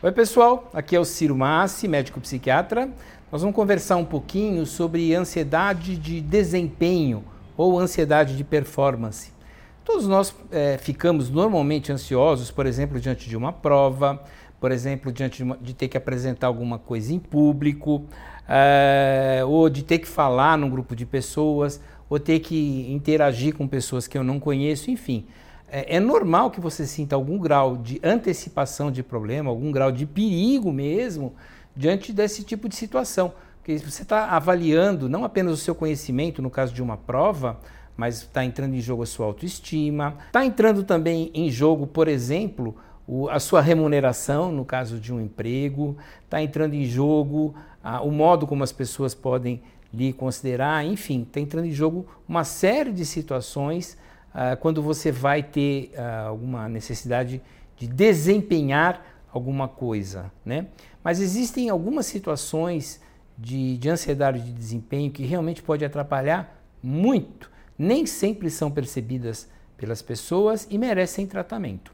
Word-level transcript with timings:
Oi, 0.00 0.12
pessoal. 0.12 0.70
Aqui 0.72 0.94
é 0.94 1.00
o 1.00 1.04
Ciro 1.04 1.34
Massi, 1.34 1.88
médico 1.88 2.20
psiquiatra. 2.20 2.88
Nós 3.32 3.40
vamos 3.40 3.56
conversar 3.56 3.96
um 3.96 4.04
pouquinho 4.04 4.64
sobre 4.64 5.12
ansiedade 5.12 5.96
de 5.96 6.20
desempenho 6.20 7.24
ou 7.56 7.76
ansiedade 7.76 8.36
de 8.36 8.44
performance. 8.44 9.32
Todos 9.84 10.06
nós 10.06 10.32
é, 10.52 10.78
ficamos 10.78 11.28
normalmente 11.28 11.90
ansiosos, 11.90 12.48
por 12.48 12.64
exemplo, 12.64 13.00
diante 13.00 13.28
de 13.28 13.36
uma 13.36 13.52
prova, 13.52 14.22
por 14.60 14.70
exemplo, 14.70 15.10
diante 15.10 15.38
de, 15.38 15.42
uma, 15.42 15.58
de 15.60 15.74
ter 15.74 15.88
que 15.88 15.96
apresentar 15.96 16.46
alguma 16.46 16.78
coisa 16.78 17.12
em 17.12 17.18
público, 17.18 18.04
é, 18.48 19.42
ou 19.44 19.68
de 19.68 19.82
ter 19.82 19.98
que 19.98 20.06
falar 20.06 20.56
num 20.56 20.70
grupo 20.70 20.94
de 20.94 21.04
pessoas, 21.04 21.80
ou 22.08 22.20
ter 22.20 22.38
que 22.38 22.86
interagir 22.88 23.52
com 23.52 23.66
pessoas 23.66 24.06
que 24.06 24.16
eu 24.16 24.22
não 24.22 24.38
conheço, 24.38 24.92
enfim 24.92 25.26
é, 25.70 25.96
é, 25.96 26.00
normal 26.00 26.50
que 26.50 26.60
você 26.60 26.86
sinta 26.86 27.14
algum 27.14 27.38
grau 27.38 27.76
de 27.76 28.00
antecipação 28.02 28.90
de 28.90 29.02
problema, 29.02 29.50
algum 29.50 29.70
grau 29.70 29.92
de 29.92 30.06
perigo 30.06 30.72
mesmo 30.72 31.34
diante 31.76 32.12
desse 32.12 32.42
tipo 32.42 32.68
de 32.68 32.74
situação. 32.74 33.32
Porque 33.58 33.76
você 33.78 34.02
está 34.02 34.30
avaliando 34.30 35.08
não 35.08 35.24
apenas 35.24 35.52
o 35.52 35.56
seu 35.56 35.74
conhecimento, 35.74 36.40
no 36.40 36.50
caso 36.50 36.72
de 36.72 36.82
uma 36.82 36.96
prova, 36.96 37.60
mas 37.96 38.22
está 38.22 38.44
entrando 38.44 38.74
em 38.74 38.80
jogo 38.80 39.02
a 39.02 39.06
sua 39.06 39.26
autoestima, 39.26 40.16
está 40.26 40.44
entrando 40.44 40.82
também 40.84 41.30
em 41.34 41.50
jogo, 41.50 41.86
por 41.86 42.08
exemplo, 42.08 42.74
o, 43.06 43.28
a 43.28 43.40
sua 43.40 43.60
remuneração, 43.60 44.52
no 44.52 44.64
caso 44.64 44.98
de 44.98 45.12
um 45.12 45.20
emprego, 45.20 45.96
está 46.24 46.40
entrando 46.42 46.74
em 46.74 46.84
jogo 46.84 47.54
a, 47.82 48.00
o 48.00 48.10
modo 48.10 48.46
como 48.46 48.62
as 48.62 48.72
pessoas 48.72 49.14
podem 49.14 49.60
lhe 49.92 50.12
considerar, 50.12 50.84
enfim, 50.84 51.22
está 51.22 51.40
entrando 51.40 51.66
em 51.66 51.72
jogo 51.72 52.06
uma 52.28 52.44
série 52.44 52.92
de 52.92 53.04
situações 53.04 53.96
ah, 54.32 54.56
quando 54.56 54.82
você 54.82 55.10
vai 55.10 55.42
ter 55.42 55.92
ah, 55.96 56.26
alguma 56.28 56.68
necessidade 56.68 57.42
de 57.76 57.86
desempenhar 57.86 59.04
alguma 59.32 59.68
coisa, 59.68 60.32
né? 60.44 60.66
Mas 61.02 61.20
existem 61.20 61.68
algumas 61.68 62.06
situações 62.06 63.00
de, 63.36 63.78
de 63.78 63.88
ansiedade 63.88 64.40
de 64.40 64.52
desempenho 64.52 65.10
que 65.10 65.24
realmente 65.24 65.62
pode 65.62 65.84
atrapalhar 65.84 66.60
muito, 66.82 67.50
nem 67.78 68.04
sempre 68.06 68.50
são 68.50 68.70
percebidas 68.70 69.48
pelas 69.76 70.02
pessoas 70.02 70.66
e 70.70 70.76
merecem 70.76 71.26
tratamento. 71.26 71.92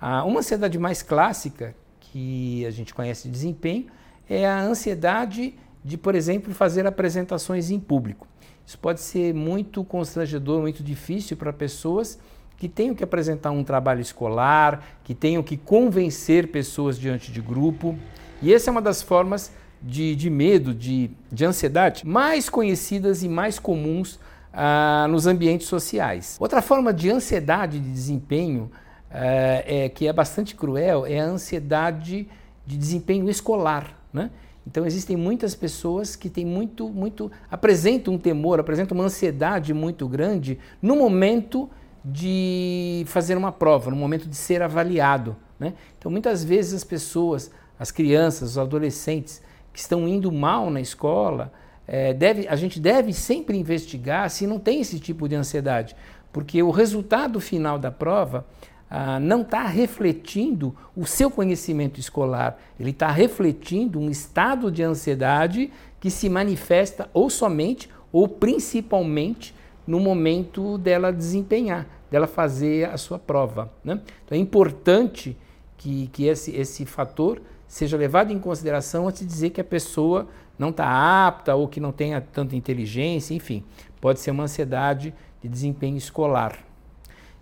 Ah, 0.00 0.24
uma 0.24 0.40
ansiedade 0.40 0.78
mais 0.78 1.02
clássica 1.02 1.74
que 2.00 2.66
a 2.66 2.70
gente 2.70 2.92
conhece 2.92 3.28
de 3.28 3.30
desempenho 3.30 3.86
é 4.28 4.46
a 4.46 4.60
ansiedade 4.60 5.54
de, 5.84 5.96
por 5.96 6.14
exemplo, 6.14 6.52
fazer 6.52 6.86
apresentações 6.86 7.70
em 7.70 7.78
público. 7.78 8.26
Isso 8.66 8.78
pode 8.78 9.00
ser 9.00 9.34
muito 9.34 9.82
constrangedor, 9.84 10.60
muito 10.60 10.82
difícil 10.82 11.36
para 11.36 11.52
pessoas 11.52 12.18
que 12.56 12.68
tenham 12.68 12.94
que 12.94 13.02
apresentar 13.02 13.50
um 13.50 13.64
trabalho 13.64 14.02
escolar, 14.02 14.84
que 15.02 15.14
tenham 15.14 15.42
que 15.42 15.56
convencer 15.56 16.48
pessoas 16.48 16.98
diante 16.98 17.32
de 17.32 17.40
grupo. 17.40 17.98
E 18.42 18.52
essa 18.52 18.68
é 18.68 18.70
uma 18.70 18.82
das 18.82 19.00
formas 19.00 19.50
de, 19.82 20.14
de 20.14 20.28
medo, 20.28 20.74
de, 20.74 21.10
de 21.32 21.44
ansiedade 21.44 22.06
mais 22.06 22.50
conhecidas 22.50 23.22
e 23.22 23.28
mais 23.28 23.58
comuns 23.58 24.20
ah, 24.52 25.06
nos 25.08 25.26
ambientes 25.26 25.68
sociais. 25.68 26.36
Outra 26.38 26.60
forma 26.60 26.92
de 26.92 27.10
ansiedade 27.10 27.78
de 27.80 27.90
desempenho 27.90 28.70
ah, 29.10 29.62
é, 29.64 29.88
que 29.88 30.06
é 30.06 30.12
bastante 30.12 30.54
cruel 30.54 31.06
é 31.06 31.18
a 31.18 31.24
ansiedade 31.24 32.28
de 32.66 32.76
desempenho 32.76 33.28
escolar. 33.30 33.96
Né? 34.12 34.30
Então 34.66 34.86
existem 34.86 35.16
muitas 35.16 35.54
pessoas 35.54 36.14
que 36.14 36.28
têm 36.28 36.44
muito, 36.44 36.88
muito, 36.88 37.30
apresentam 37.50 38.14
um 38.14 38.18
temor, 38.18 38.60
apresentam 38.60 38.96
uma 38.96 39.04
ansiedade 39.04 39.72
muito 39.72 40.06
grande 40.06 40.58
no 40.82 40.96
momento 40.96 41.68
de 42.04 43.04
fazer 43.06 43.36
uma 43.36 43.52
prova, 43.52 43.90
no 43.90 43.96
momento 43.96 44.28
de 44.28 44.36
ser 44.36 44.62
avaliado. 44.62 45.36
Né? 45.58 45.74
Então 45.98 46.10
muitas 46.10 46.44
vezes 46.44 46.74
as 46.74 46.84
pessoas, 46.84 47.50
as 47.78 47.90
crianças, 47.90 48.50
os 48.50 48.58
adolescentes 48.58 49.42
que 49.72 49.78
estão 49.78 50.06
indo 50.06 50.30
mal 50.30 50.70
na 50.70 50.80
escola, 50.80 51.52
é, 51.86 52.12
deve, 52.14 52.46
a 52.46 52.54
gente 52.54 52.78
deve 52.78 53.12
sempre 53.12 53.56
investigar 53.56 54.30
se 54.30 54.46
não 54.46 54.58
tem 54.58 54.80
esse 54.80 55.00
tipo 55.00 55.28
de 55.28 55.34
ansiedade, 55.34 55.96
porque 56.32 56.62
o 56.62 56.70
resultado 56.70 57.40
final 57.40 57.78
da 57.78 57.90
prova 57.90 58.46
ah, 58.90 59.20
não 59.20 59.42
está 59.42 59.62
refletindo 59.66 60.74
o 60.96 61.06
seu 61.06 61.30
conhecimento 61.30 62.00
escolar, 62.00 62.58
ele 62.78 62.90
está 62.90 63.08
refletindo 63.08 64.00
um 64.00 64.10
estado 64.10 64.68
de 64.68 64.82
ansiedade 64.82 65.70
que 66.00 66.10
se 66.10 66.28
manifesta 66.28 67.08
ou 67.14 67.30
somente 67.30 67.88
ou 68.12 68.26
principalmente 68.26 69.54
no 69.86 70.00
momento 70.00 70.76
dela 70.76 71.12
desempenhar, 71.12 71.86
dela 72.10 72.26
fazer 72.26 72.90
a 72.90 72.96
sua 72.96 73.18
prova. 73.18 73.72
Né? 73.84 74.00
Então 74.24 74.36
é 74.36 74.40
importante 74.40 75.36
que, 75.76 76.08
que 76.08 76.26
esse, 76.26 76.50
esse 76.56 76.84
fator 76.84 77.40
seja 77.68 77.96
levado 77.96 78.32
em 78.32 78.40
consideração 78.40 79.06
antes 79.06 79.20
de 79.20 79.26
dizer 79.26 79.50
que 79.50 79.60
a 79.60 79.64
pessoa 79.64 80.26
não 80.58 80.70
está 80.70 81.26
apta 81.28 81.54
ou 81.54 81.68
que 81.68 81.78
não 81.78 81.92
tenha 81.92 82.20
tanta 82.20 82.56
inteligência, 82.56 83.34
enfim, 83.34 83.64
pode 84.00 84.18
ser 84.18 84.32
uma 84.32 84.42
ansiedade 84.42 85.14
de 85.40 85.48
desempenho 85.48 85.96
escolar. 85.96 86.69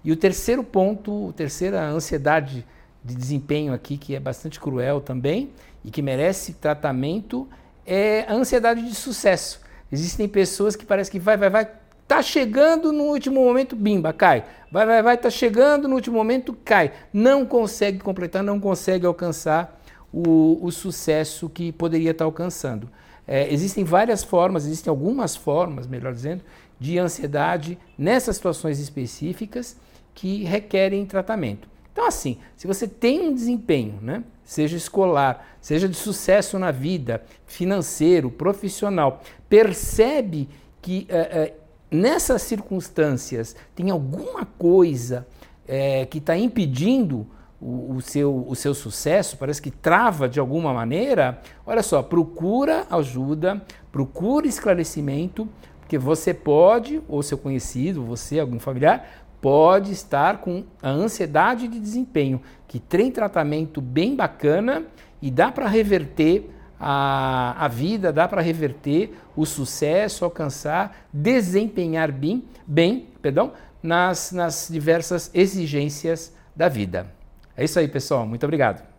E 0.05 0.13
o 0.13 0.17
terceiro 0.17 0.63
ponto, 0.63 1.31
a 1.31 1.33
terceira 1.33 1.83
ansiedade 1.89 2.65
de 3.05 3.15
desempenho 3.15 3.73
aqui, 3.73 3.97
que 3.97 4.15
é 4.15 4.21
bastante 4.21 4.61
cruel 4.61 5.01
também 5.01 5.51
e 5.85 5.91
que 5.91 6.03
merece 6.03 6.55
tratamento, 6.55 7.49
é 7.87 8.25
a 8.29 8.35
ansiedade 8.35 8.87
de 8.87 8.95
sucesso. 8.95 9.61
Existem 9.91 10.29
pessoas 10.29 10.77
que 10.77 10.85
parece 10.85 11.11
que 11.11 11.19
vai, 11.19 11.37
vai, 11.37 11.49
vai, 11.49 11.69
tá 12.07 12.23
chegando 12.23 12.93
no 12.93 13.05
último 13.05 13.45
momento, 13.45 13.75
bimba, 13.75 14.13
cai. 14.13 14.45
Vai, 14.71 14.87
vai, 14.87 15.03
vai, 15.03 15.17
tá 15.17 15.31
chegando 15.31 15.89
no 15.89 15.95
último 15.95 16.17
momento, 16.17 16.57
cai. 16.65 16.93
Não 17.13 17.47
consegue 17.47 17.99
completar, 17.99 18.43
não 18.43 18.61
consegue 18.61 19.07
alcançar 19.07 19.81
o, 20.13 20.59
o 20.63 20.71
sucesso 20.71 21.49
que 21.49 21.73
poderia 21.73 22.11
estar 22.11 22.25
alcançando. 22.25 22.91
É, 23.27 23.53
existem 23.53 23.85
várias 23.85 24.25
formas, 24.25 24.65
existem 24.65 24.91
algumas 24.91 25.37
formas, 25.37 25.87
melhor 25.87 26.15
dizendo, 26.15 26.43
de 26.79 26.99
ansiedade 26.99 27.79
nessas 27.97 28.37
situações 28.37 28.79
específicas 28.79 29.77
que 30.15 30.45
requerem 30.45 31.05
tratamento. 31.07 31.69
Então, 31.93 32.07
assim, 32.07 32.39
se 32.57 32.67
você 32.67 32.87
tem 32.87 33.29
um 33.29 33.35
desempenho, 33.35 33.99
né, 34.01 34.23
seja 34.45 34.77
escolar, 34.77 35.47
seja 35.61 35.89
de 35.89 35.97
sucesso 35.97 36.59
na 36.59 36.71
vida, 36.71 37.23
financeiro, 37.47 38.31
profissional, 38.31 39.23
percebe 39.49 40.49
que 40.81 41.07
é, 41.09 41.19
é, 41.19 41.55
nessas 41.91 42.43
circunstâncias 42.43 43.57
tem 43.75 43.91
alguma 43.91 44.45
coisa 44.45 45.27
é, 45.67 46.07
que 46.07 46.19
está 46.19 46.37
impedindo 46.37 47.27
o, 47.61 47.97
o, 47.97 48.01
seu, 48.01 48.45
o 48.47 48.55
seu 48.55 48.73
sucesso, 48.75 49.37
parece 49.37 49.61
que 49.61 49.71
trava 49.71 50.29
de 50.29 50.39
alguma 50.39 50.73
maneira, 50.73 51.41
olha 51.67 51.83
só, 51.83 52.03
procura 52.03 52.87
ajuda, 52.91 53.61
procura 53.91 54.47
esclarecimento, 54.47 55.49
porque 55.89 55.97
você 55.97 56.35
pode, 56.35 57.01
ou 57.09 57.23
seu 57.23 57.39
conhecido, 57.39 58.05
você, 58.05 58.39
algum 58.39 58.61
familiar, 58.61 59.25
pode 59.41 59.91
estar 59.91 60.37
com 60.37 60.63
a 60.83 60.91
ansiedade 60.91 61.67
de 61.67 61.81
desempenho, 61.81 62.43
que 62.67 62.79
tem 62.79 63.11
tratamento 63.11 63.81
bem 63.81 64.15
bacana 64.15 64.85
e 65.23 65.31
dá 65.31 65.51
para 65.51 65.67
reverter 65.67 66.51
a, 66.79 67.65
a 67.65 67.69
vida, 67.69 68.13
dá 68.13 68.29
para 68.29 68.43
reverter 68.43 69.15
o 69.35 69.47
sucesso, 69.47 70.27
alcançar, 70.27 71.09
desempenhar 71.11 72.13
bem, 72.13 72.45
bem 72.67 73.09
perdão, 73.23 73.55
nas, 73.83 74.31
nas 74.31 74.69
diversas 74.71 75.31
exigências 75.33 76.35
da 76.55 76.69
vida. 76.69 77.07
É 77.57 77.65
isso 77.65 77.79
aí, 77.79 77.89
pessoal. 77.89 78.27
Muito 78.27 78.45
obrigado. 78.45 78.98